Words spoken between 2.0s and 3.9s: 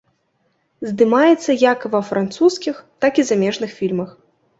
французскіх, так і замежных